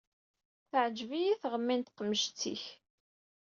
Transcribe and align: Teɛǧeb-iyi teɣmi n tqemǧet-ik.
Teɛǧeb-iyi 0.69 1.33
teɣmi 1.41 1.75
n 1.75 1.81
tqemǧet-ik. 1.81 2.63